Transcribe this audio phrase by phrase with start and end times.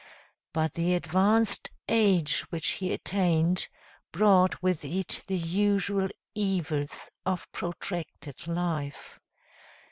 [0.51, 3.67] But the advanced age which he attained,
[4.11, 9.19] brought with it the usual evils of protracted life.